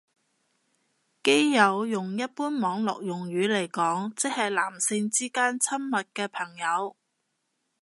[1.21, 6.95] 基友用一般網絡用語嚟講即係男性之間親密嘅朋友